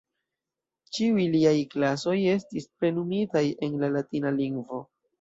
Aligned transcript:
Ĉiuj 0.97 1.25
liaj 1.35 1.53
klasoj 1.75 2.17
estis 2.39 2.69
plenumitaj 2.81 3.47
en 3.69 3.81
la 3.85 3.95
latina 4.01 4.37
lingvo. 4.43 4.87